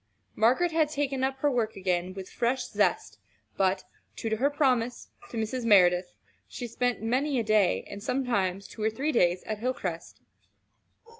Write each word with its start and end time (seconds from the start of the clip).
Margaret 0.35 0.71
had 0.71 0.89
taken 0.89 1.23
up 1.23 1.37
her 1.41 1.51
work 1.51 1.75
again 1.75 2.15
with 2.15 2.27
fresh 2.27 2.65
zest, 2.67 3.19
but, 3.55 3.83
true 4.15 4.31
to 4.31 4.37
her 4.37 4.49
promise 4.49 5.09
to 5.29 5.37
Mrs. 5.37 5.63
Merideth, 5.63 6.15
she 6.47 6.65
spent 6.65 7.03
many 7.03 7.39
a 7.39 7.43
day, 7.43 7.83
and 7.85 8.01
sometimes 8.01 8.67
two 8.67 8.81
or 8.81 8.89
three 8.89 9.11
days 9.11 9.43
at 9.43 9.59
Hilcrest. 9.59 10.19